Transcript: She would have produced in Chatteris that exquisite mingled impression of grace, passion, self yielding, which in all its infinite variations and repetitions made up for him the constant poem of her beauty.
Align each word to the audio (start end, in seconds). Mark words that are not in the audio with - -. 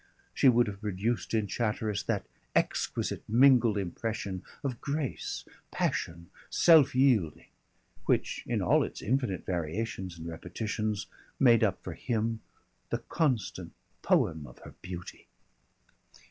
She 0.33 0.49
would 0.49 0.65
have 0.65 0.81
produced 0.81 1.31
in 1.35 1.45
Chatteris 1.45 2.01
that 2.07 2.25
exquisite 2.55 3.21
mingled 3.29 3.77
impression 3.77 4.41
of 4.63 4.81
grace, 4.81 5.45
passion, 5.69 6.31
self 6.49 6.95
yielding, 6.95 7.51
which 8.07 8.43
in 8.47 8.63
all 8.63 8.81
its 8.81 9.03
infinite 9.03 9.45
variations 9.45 10.17
and 10.17 10.25
repetitions 10.27 11.05
made 11.39 11.63
up 11.63 11.83
for 11.83 11.93
him 11.93 12.39
the 12.89 12.97
constant 13.13 13.73
poem 14.01 14.47
of 14.47 14.57
her 14.65 14.73
beauty. 14.81 15.27